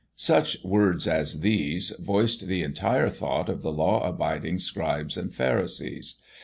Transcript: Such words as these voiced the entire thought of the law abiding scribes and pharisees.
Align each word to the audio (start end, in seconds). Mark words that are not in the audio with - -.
Such 0.15 0.57
words 0.63 1.07
as 1.07 1.41
these 1.41 1.91
voiced 1.99 2.47
the 2.47 2.63
entire 2.63 3.11
thought 3.11 3.49
of 3.49 3.61
the 3.61 3.71
law 3.71 4.03
abiding 4.03 4.57
scribes 4.57 5.15
and 5.15 5.31
pharisees. 5.31 6.19